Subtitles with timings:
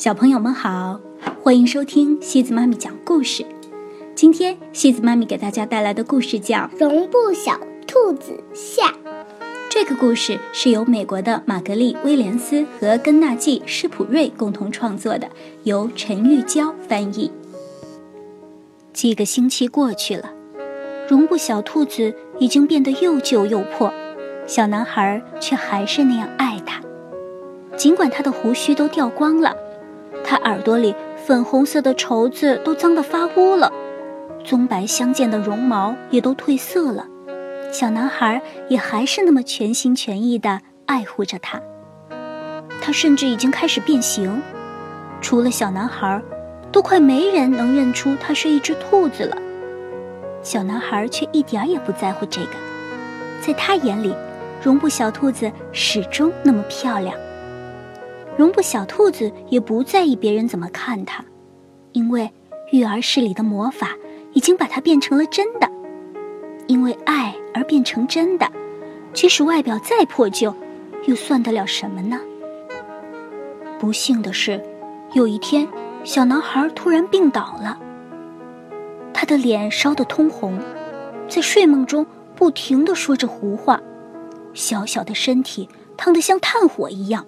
[0.00, 0.98] 小朋友们好，
[1.42, 3.44] 欢迎收听西子妈咪讲故事。
[4.14, 8.86] 今天西子妈咪给大家带来的故事叫《绒布小兔子下》。
[9.68, 15.28] 这个故事是由美国的玛格丽·威廉斯和根纳季·施普瑞共同创作的，
[15.64, 17.30] 由陈玉娇翻译。
[18.94, 20.30] 几个星期过去了，
[21.10, 23.92] 绒布小兔子已经变得又旧又破，
[24.46, 26.80] 小男孩却还是那样爱它，
[27.76, 29.54] 尽管他的胡须都掉光了。
[30.30, 33.72] 他耳朵里粉红色的绸子都脏得发乌了，
[34.44, 37.04] 棕白相间的绒毛也都褪色了。
[37.72, 41.60] 小男孩也还是那么全心全意地爱护着他。
[42.80, 44.40] 他甚至已经开始变形，
[45.20, 46.22] 除了小男孩，
[46.70, 49.36] 都快没人能认出他是一只兔子了。
[50.44, 52.52] 小男孩却一点也不在乎这个，
[53.44, 54.14] 在他眼里，
[54.62, 57.12] 绒布小兔子始终那么漂亮。
[58.36, 61.24] 绒布小兔子也不在意别人怎么看它，
[61.92, 62.30] 因为
[62.72, 63.96] 育儿室里的魔法
[64.32, 65.70] 已经把它变成了真的。
[66.66, 68.48] 因为爱而变成真的，
[69.12, 70.54] 即使外表再破旧，
[71.06, 72.20] 又算得了什么呢？
[73.78, 74.62] 不幸的是，
[75.12, 75.66] 有一天，
[76.04, 77.76] 小男孩突然病倒了。
[79.12, 80.58] 他的脸烧得通红，
[81.28, 82.06] 在睡梦中
[82.36, 83.80] 不停地说着胡话，
[84.54, 87.26] 小小的身体烫得像炭火一样。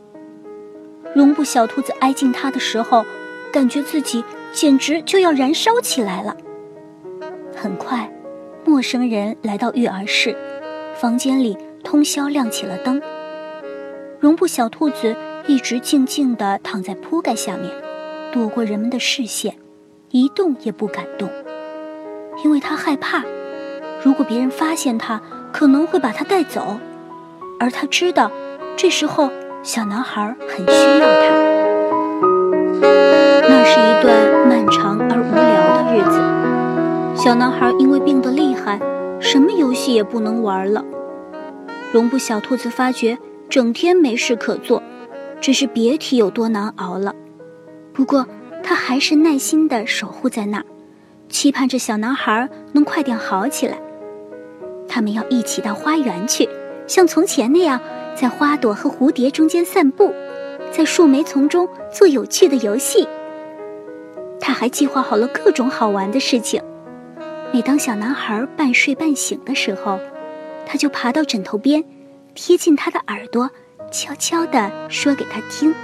[1.15, 3.05] 绒布小兔子挨近它的时候，
[3.53, 6.35] 感觉自己简直就要燃烧起来了。
[7.55, 8.11] 很快，
[8.65, 10.35] 陌生人来到育儿室，
[10.95, 13.01] 房间里通宵亮起了灯。
[14.19, 15.15] 绒布小兔子
[15.47, 17.71] 一直静静地躺在铺盖下面，
[18.33, 19.55] 躲过人们的视线，
[20.11, 21.29] 一动也不敢动，
[22.43, 23.23] 因为它害怕，
[24.03, 25.21] 如果别人发现它，
[25.53, 26.79] 可能会把它带走，
[27.61, 28.33] 而他知道，
[28.79, 29.31] 这时候。
[29.65, 31.31] 小男孩很需要他。
[33.49, 37.23] 那是一段漫长而无聊的日子。
[37.23, 38.81] 小男孩因为病得厉害，
[39.21, 40.85] 什么游戏也不能玩了。
[41.93, 43.17] 绒布小兔子发觉
[43.49, 44.83] 整天没事可做，
[45.41, 47.15] 只是别提有多难熬了。
[47.93, 48.27] 不过，
[48.65, 50.65] 他还是耐心地守护在那儿，
[51.29, 53.79] 期盼着小男孩能快点好起来。
[54.89, 56.49] 他们要一起到花园去，
[56.87, 57.81] 像从前那样。
[58.15, 60.13] 在花朵和蝴蝶中间散步，
[60.71, 63.09] 在树莓丛中做有趣的游戏。
[64.39, 66.63] 他还计划好了各种好玩的事情。
[67.55, 69.99] 每当小男孩半睡半醒的时候，
[70.67, 71.83] 他就爬到枕头边，
[72.35, 73.51] 贴近他的耳朵，
[73.91, 75.75] 悄悄地说给他听。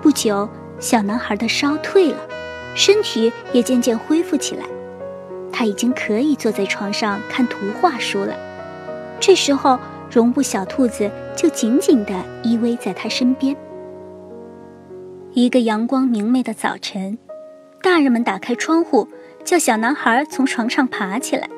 [0.00, 0.48] 不久，
[0.78, 2.18] 小男孩的烧退了，
[2.76, 4.64] 身体也渐渐恢复起来。
[5.52, 8.51] 他已经可以坐在床上看图画书了。
[9.22, 9.78] 这时候。
[10.14, 12.12] 绒布小兔子就紧紧地
[12.42, 13.56] 依偎在他身边。
[15.32, 17.16] 一个阳光明媚的早晨，
[17.80, 19.08] 大人们打开窗户，
[19.42, 21.48] 叫小男孩从床上爬起来，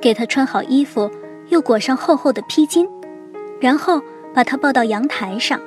[0.00, 1.10] 给他穿好衣服，
[1.50, 2.88] 又裹上厚厚的披巾，
[3.60, 4.00] 然后
[4.32, 5.60] 把他抱到阳台上。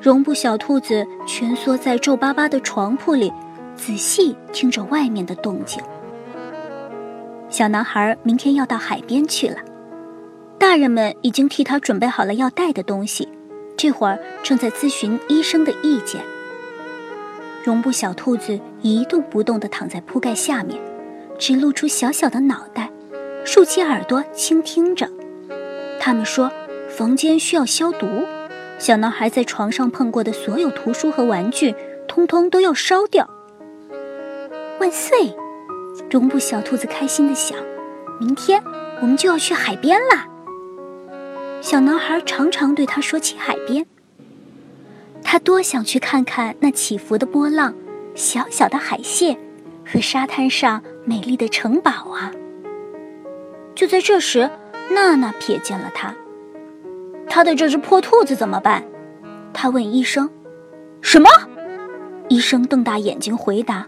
[0.00, 3.30] 绒布小兔子蜷缩在皱巴巴的床铺里，
[3.76, 5.82] 仔细听着外面的动静。
[7.50, 9.58] 小男孩明天要到海边去了。
[10.72, 13.28] 大人们已经替他准备好了要带的东西，
[13.76, 16.22] 这会儿正在咨询医生的意见。
[17.62, 20.80] 绒布小兔子一动不动地躺在铺盖下面，
[21.38, 22.90] 只露出小小的脑袋，
[23.44, 25.10] 竖起耳朵倾听着。
[26.00, 26.50] 他们说，
[26.88, 28.06] 房间需要消毒，
[28.78, 31.74] 小男孩在床上碰过的所有图书和玩具，
[32.08, 33.28] 通通都要烧掉。
[34.80, 35.36] 万岁！
[36.10, 37.58] 绒布小兔子开心地想，
[38.18, 38.62] 明天
[39.02, 40.28] 我们就要去海边啦。
[41.62, 43.86] 小男孩常常对他说起海边，
[45.22, 47.72] 他多想去看看那起伏的波浪、
[48.16, 49.38] 小小的海蟹
[49.86, 52.32] 和沙滩上美丽的城堡啊！
[53.76, 54.50] 就在这时，
[54.90, 56.12] 娜娜瞥见了他。
[57.28, 58.82] 他的这只破兔子怎么办？
[59.54, 60.28] 他问医生。
[61.00, 61.30] 什么？
[62.28, 63.86] 医生瞪大眼睛回答：“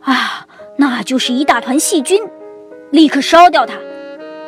[0.00, 0.46] 啊，
[0.78, 2.24] 那就是一大团细菌，
[2.90, 3.74] 立刻烧掉它！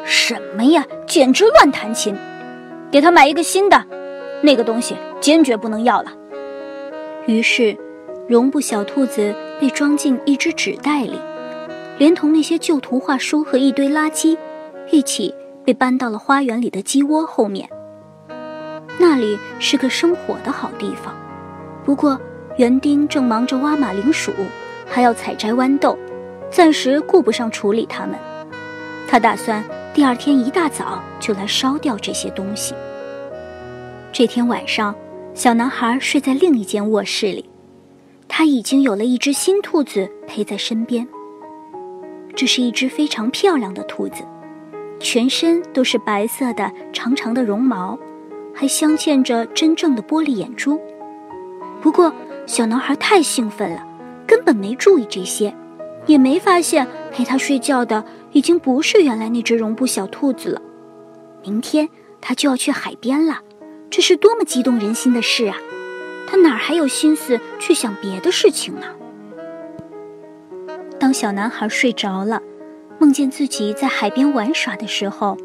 [0.05, 2.17] 什么呀，简直乱弹琴！”
[2.91, 3.85] 给他买一个新的，
[4.43, 6.13] 那个东西坚决不能要了。
[7.27, 7.77] 于是，
[8.27, 11.19] 绒布小兔子被装进一只纸袋里，
[11.99, 14.39] 连同那些旧图画书和一堆垃圾，
[14.91, 17.69] 一起被搬到了花园里的鸡窝后面。
[18.99, 21.15] 那里是个生火的好地方，
[21.85, 22.19] 不过
[22.57, 24.33] 园丁正忙着挖马铃薯，
[24.87, 25.97] 还要采摘豌豆，
[26.51, 28.19] 暂时顾不上处理它们。
[29.07, 29.63] 他打算。
[29.99, 32.73] 第二天一大早就来烧掉这些东西。
[34.13, 34.95] 这天晚上，
[35.35, 37.45] 小男孩睡在另一间卧室里，
[38.29, 41.05] 他已经有了一只新兔子陪在身边。
[42.37, 44.23] 这是一只非常漂亮的兔子，
[45.01, 47.99] 全身都是白色的长长的绒毛，
[48.55, 50.81] 还镶嵌着真正的玻璃眼珠。
[51.81, 52.15] 不过，
[52.47, 53.85] 小男孩太兴奋了，
[54.25, 55.53] 根本没注意这些，
[56.07, 58.05] 也没发现陪他睡觉的
[58.39, 60.63] 已经不是原来那只绒布小兔子了。
[61.43, 61.89] 明天
[62.21, 63.41] 他就要去海边了，
[63.91, 65.57] 这是多么激动人心的事啊！
[66.25, 68.87] 他哪还有心思去想别的事情呢？
[71.01, 72.41] 当小男孩睡着了，
[73.01, 75.37] 梦见自己在海边玩耍的时候，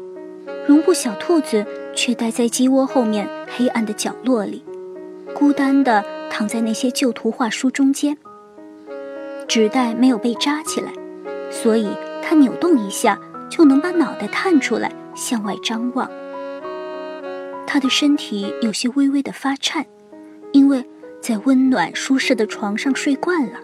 [0.64, 1.66] 绒布小兔子
[1.96, 4.62] 却待在鸡窝后面黑暗的角落里，
[5.34, 8.16] 孤单地躺在那些旧图画书中间。
[9.48, 10.92] 纸袋没有被扎起来，
[11.50, 11.88] 所以
[12.26, 13.18] 他扭动一下
[13.50, 16.10] 就能把脑袋探出来向外张望。
[17.66, 19.84] 他的身体有些微微的发颤，
[20.52, 20.84] 因为
[21.20, 23.58] 在温暖舒适的床上睡惯了，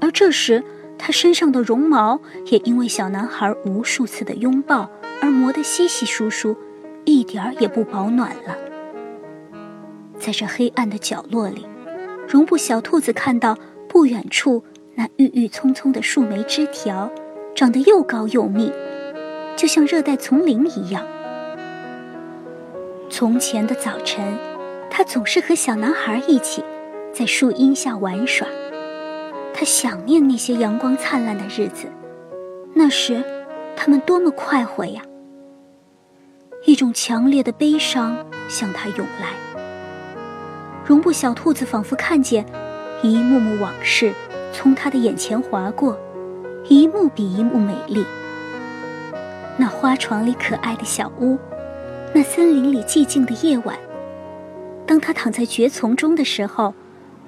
[0.00, 0.62] 而这时。
[0.98, 6.56] 他身上的绒毛也因为小男孩无数次的拥抱而磨得稀稀疏疏，
[7.04, 8.56] 一点儿也不保暖了。
[10.18, 11.66] 在这黑暗的角落里，
[12.26, 14.64] 绒布小兔子看到不远处
[14.94, 17.10] 那郁郁葱葱的树莓枝条，
[17.56, 18.70] 长得又高又密，
[19.56, 21.02] 就像热带丛林一样。
[23.08, 24.22] 从前的早晨，
[24.90, 26.62] 他总是和小男孩一起
[27.14, 28.46] 在树荫下玩耍。
[29.54, 31.86] 他想念那些阳光灿烂的日子，
[32.74, 33.24] 那时，
[33.74, 35.00] 他们多么快活呀！
[36.66, 38.18] 一种强烈的悲伤
[38.50, 39.32] 向他涌来。
[40.84, 42.44] 绒布小兔子仿佛看见
[43.02, 44.12] 一幕幕往事
[44.52, 45.98] 从他的眼前划过，
[46.68, 48.04] 一幕比一幕美丽。
[49.56, 51.38] 那花床里可爱的小屋，
[52.14, 53.76] 那森林里寂静的夜晚，
[54.86, 56.74] 当他躺在蕨丛中的时候。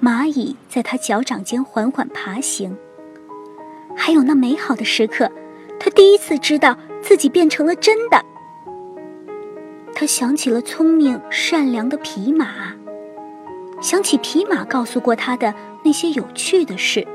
[0.01, 2.77] 蚂蚁在他脚掌间缓缓爬行。
[3.97, 5.29] 还有那美好的时刻，
[5.77, 8.23] 他第一次知道自己变成了真的。
[9.93, 12.47] 他想起了聪明善良的匹马，
[13.81, 15.53] 想起匹马告诉过他的
[15.83, 17.05] 那些有趣的事。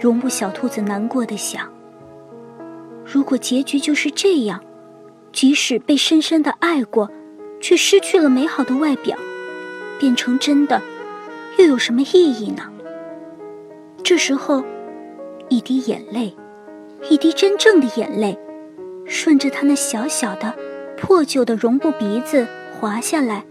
[0.00, 1.70] 绒布小兔子难过的想：
[3.04, 4.58] 如果结局就是这样，
[5.30, 7.10] 即使被深深的爱过，
[7.60, 9.14] 却失去了美好的外表，
[9.98, 10.80] 变成真的。
[11.58, 12.62] 又有什么意义呢？
[14.02, 14.64] 这时候，
[15.50, 16.34] 一滴眼泪，
[17.10, 18.38] 一滴真正的眼泪，
[19.04, 20.54] 顺着他那小小的、
[20.96, 23.44] 破旧的绒布鼻子滑下来，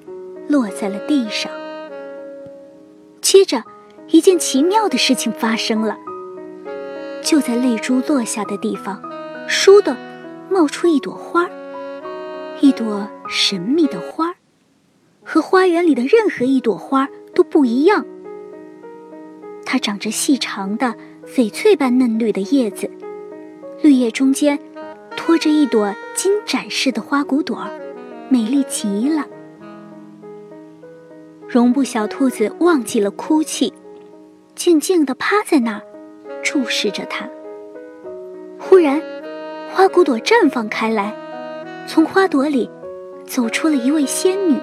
[0.47, 1.51] 落在了地上。
[3.21, 3.63] 接着，
[4.07, 5.95] 一件奇妙的事情发生了。
[7.29, 8.99] 就在泪珠落下的地方，
[9.47, 9.95] 倏地
[10.49, 11.51] 冒出一朵花儿，
[12.59, 14.35] 一朵神秘的花儿，
[15.23, 17.07] 和花园里的任何一朵花。
[17.35, 18.03] 都不一样。
[19.63, 20.95] 它长着细长的
[21.25, 22.89] 翡翠般嫩绿的叶子，
[23.83, 24.57] 绿叶中间
[25.15, 27.69] 托着一朵金盏似的花骨朵，
[28.27, 29.27] 美丽极了。
[31.47, 33.71] 绒布小兔子忘记了哭泣，
[34.55, 35.81] 静静地趴在那儿，
[36.43, 37.27] 注视着它。
[38.59, 39.01] 忽然，
[39.71, 41.15] 花骨朵绽放开来，
[41.87, 42.69] 从花朵里
[43.25, 44.57] 走出了一位仙女。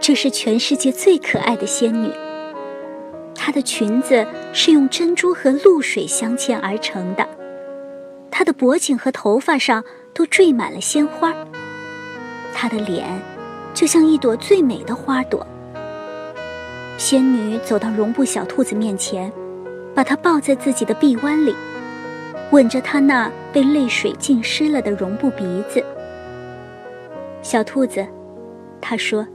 [0.00, 2.10] 这是全世界最可爱的仙女。
[3.34, 7.26] 她的裙子是用珍珠和露水镶嵌而成的，
[8.30, 11.34] 她的脖颈和头发上都缀满了鲜花。
[12.52, 13.06] 她的脸
[13.74, 15.44] 就像一朵最美的花朵。
[16.98, 19.32] 仙女走到绒布小兔子面前，
[19.94, 21.54] 把他抱在自己的臂弯里，
[22.50, 25.84] 吻着他那被泪水浸湿了的绒布鼻子。
[27.42, 28.06] 小兔子，
[28.80, 29.26] 她说。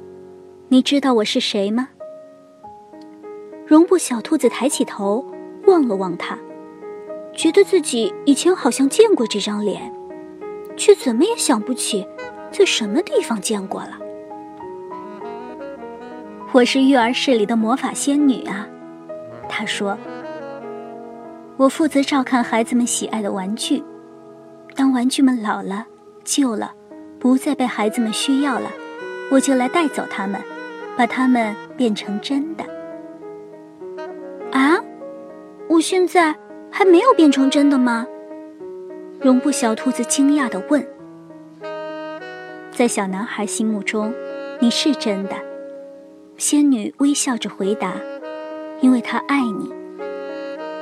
[0.69, 1.87] 你知道我是谁吗？
[3.65, 5.25] 绒布小兔子抬起头
[5.65, 6.37] 望了望他，
[7.33, 9.89] 觉得自己以前好像见过这张脸，
[10.75, 12.05] 却怎么也想不起
[12.51, 13.97] 在什么地方见过了。
[16.51, 18.67] 我是育儿室里的魔法仙女啊，
[19.47, 19.97] 她说。
[21.57, 23.83] 我负责照看孩子们喜爱的玩具，
[24.75, 25.85] 当玩具们老了、
[26.23, 26.73] 旧了，
[27.19, 28.71] 不再被孩子们需要了，
[29.31, 30.39] 我就来带走它们。
[30.97, 32.63] 把它们变成真的
[34.51, 34.79] 啊！
[35.69, 36.35] 我现在
[36.71, 38.07] 还没有变成真的吗？
[39.19, 40.83] 绒布小兔子惊讶地问。
[42.71, 44.11] 在小男孩心目中，
[44.59, 45.35] 你是真的。
[46.35, 47.93] 仙女微笑着回答
[48.81, 49.71] ：“因为他爱你。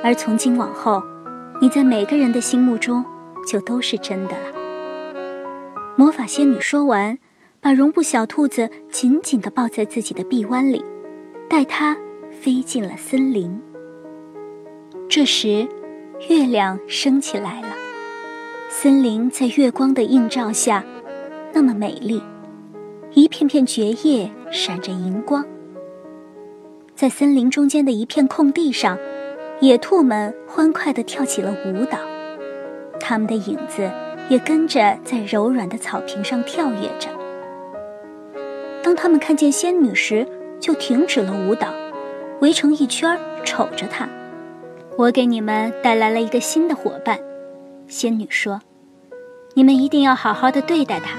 [0.06, 1.02] 而从今往后，
[1.60, 3.04] 你在每个人的心目中
[3.48, 4.56] 就都是真的了。”
[5.98, 7.18] 魔法仙女说完。
[7.62, 10.86] 把绒布小兔子紧紧地抱在自己的臂弯里，
[11.50, 11.98] 带它
[12.30, 13.60] 飞进了森林。
[15.10, 15.68] 这时，
[16.30, 17.70] 月亮升起来了，
[18.70, 20.86] 森林在月光的映照下，
[21.54, 22.22] 那么美丽，
[23.16, 25.44] 一片片蕨叶闪着银光。
[26.94, 28.96] 在森林中间的一片空地上，
[29.62, 31.98] 野兔们欢快地跳起了舞蹈，
[33.00, 33.90] 它们的影子
[34.28, 37.10] 也跟着在柔软的草坪上跳跃着。
[38.84, 40.28] 当他们看见仙女时，
[40.60, 41.70] 就停止了舞蹈，
[42.42, 44.08] 围成一圈瞅着她。
[44.98, 47.18] 我给你们带来了一个新的伙伴，
[47.88, 48.62] 仙女说
[49.56, 51.18] ：“你们一定要好好的对待她，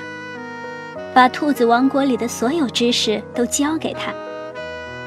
[1.14, 4.12] 把兔子王国里的所有知识都教给她，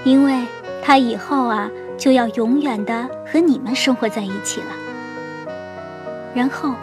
[0.04, 0.34] 因为……”
[0.82, 4.68] 他以后啊，就要永远的和你们生活在一起了。
[6.34, 6.74] 然后，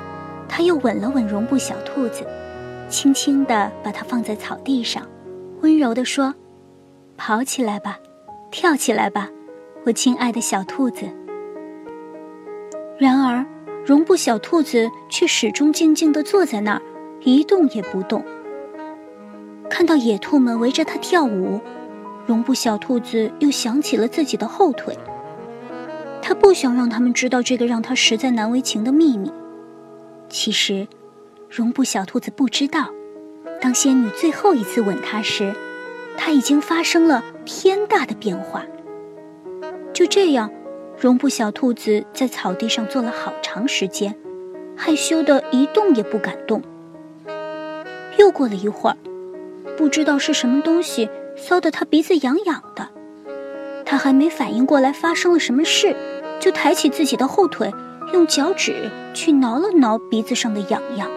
[0.48, 2.24] 他又吻了吻绒布小兔子，
[2.88, 5.02] 轻轻地把它放在草地上，
[5.62, 6.34] 温柔地说
[7.16, 7.98] ：“跑起来吧，
[8.50, 9.30] 跳起来吧，
[9.84, 11.06] 我亲爱的小兔子。”
[12.98, 13.44] 然而，
[13.84, 16.82] 绒布小兔子却始终静静地坐在那儿，
[17.22, 18.22] 一动也不动。
[19.70, 21.60] 看到野兔们围着它跳舞。
[22.26, 24.98] 绒布小兔子又想起了自己的后腿，
[26.20, 29.32] 他不想让他们知道这个让他实在难为情的秘密。
[30.28, 30.88] 其实，
[31.48, 32.90] 绒布小兔子不知道，
[33.60, 35.54] 当仙女最后一次吻他时，
[36.16, 38.64] 他已经发生了天大的变化。
[39.92, 40.50] 就这样，
[40.98, 44.12] 绒布小兔子在草地上坐了好长时间，
[44.76, 46.60] 害羞的一动也不敢动。
[48.18, 48.96] 又过了一会儿，
[49.76, 51.08] 不知道是什么东西。
[51.36, 52.88] 骚得他鼻子痒痒的，
[53.84, 55.94] 他还没反应过来发生了什么事，
[56.40, 57.72] 就抬起自己的后腿，
[58.12, 61.08] 用脚趾去挠了挠鼻子上的痒痒。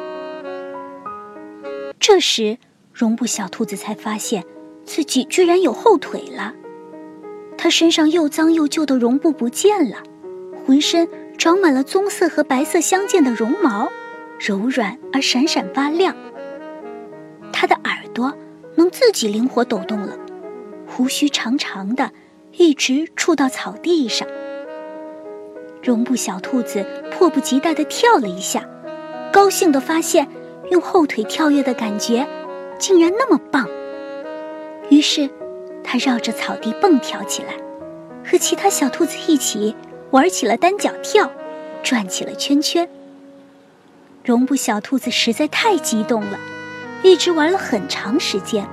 [1.99, 2.57] 这时，
[2.93, 4.43] 绒布小兔子才发现
[4.83, 6.53] 自己居然有后腿了。
[7.57, 9.97] 它身上又脏又旧的绒布不见了，
[10.65, 11.07] 浑身
[11.37, 13.89] 长满了棕色和白色相间的绒毛，
[14.39, 16.15] 柔软而闪闪发亮。
[17.53, 18.33] 它的耳朵。
[18.75, 20.17] 能自己灵活抖动了，
[20.87, 22.11] 胡须长长的，
[22.53, 24.27] 一直触到草地上。
[25.81, 28.67] 绒布小兔子迫不及待地跳了一下，
[29.31, 30.27] 高兴地发现
[30.71, 32.27] 用后腿跳跃的感觉
[32.77, 33.67] 竟然那么棒。
[34.89, 35.29] 于是，
[35.83, 37.53] 它绕着草地蹦跳起来，
[38.25, 39.75] 和其他小兔子一起
[40.11, 41.31] 玩起了单脚跳，
[41.81, 42.89] 转起了圈圈。
[44.23, 46.37] 绒布小兔子实在太激动了。
[47.03, 48.67] 一直玩了很长时间，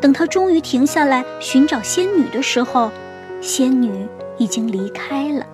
[0.00, 2.90] 等他终于停下来寻找仙女的时候，
[3.40, 4.06] 仙女
[4.38, 5.46] 已经离开了。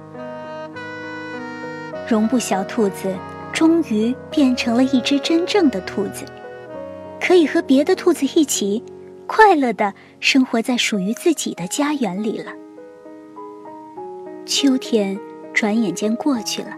[2.09, 3.14] 绒布小兔子
[3.52, 6.25] 终于变成了一只真正的兔子，
[7.20, 8.82] 可以和别的兔子一起
[9.26, 12.52] 快乐的生活在属于自己的家园里了。
[14.47, 15.18] 秋天
[15.52, 16.76] 转眼间过去了，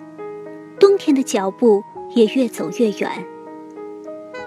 [0.78, 1.83] 冬天的脚步
[2.14, 3.25] 也越走越远。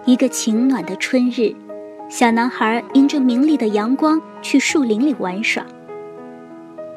[0.06, 1.52] 一个晴暖的春日，
[2.10, 5.66] 小男孩迎着明丽的阳光去树林里玩耍。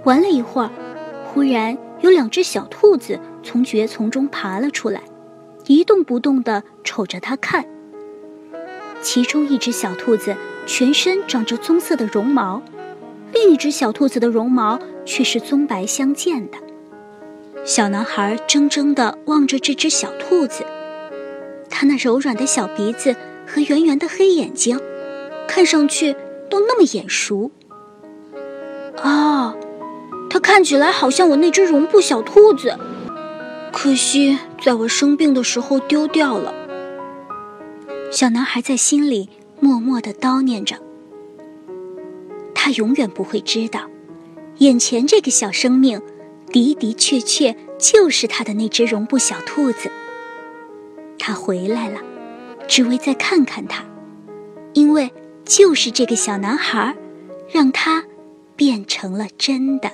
[0.05, 0.71] 玩了一会儿，
[1.25, 5.01] 忽然有两只小兔子从蕨丛中爬了出来，
[5.67, 7.65] 一动不动地瞅着他看。
[9.01, 10.37] 其中一只小兔子
[10.67, 12.61] 全身长着棕色的绒毛，
[13.33, 16.59] 另一只小兔子的绒毛却是棕白相间的。
[17.65, 20.63] 小男孩怔怔地望着这只小兔子。
[21.71, 23.15] 他那柔软的小鼻子
[23.47, 24.81] 和圆圆的黑眼睛，
[25.47, 26.15] 看上去
[26.51, 27.51] 都那么眼熟。
[28.97, 29.55] 啊，
[30.29, 32.77] 他看起来好像我那只绒布小兔子，
[33.73, 36.53] 可惜在我生病的时候丢掉了。
[38.11, 39.29] 小男孩在心里
[39.61, 40.77] 默默的叨念着。
[42.55, 43.83] 他永远不会知道，
[44.59, 46.03] 眼前这个小生命，
[46.53, 49.91] 的的确确就是他的那只绒布小兔子。
[51.19, 52.01] 他回来了，
[52.67, 53.85] 只为再看看他，
[54.73, 55.11] 因为
[55.45, 56.95] 就是这个小男孩，
[57.51, 58.05] 让他
[58.57, 59.91] 变成了真的。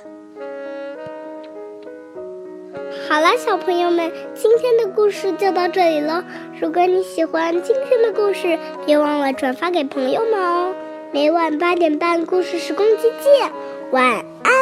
[3.08, 6.24] 好了，小朋友们，今天的故事就到这里了。
[6.60, 10.74] 如果你喜欢今天的故事，别忘了转发给朋友们哦。
[11.12, 13.52] 每晚八点半，故事时光机见，
[13.92, 14.53] 晚安。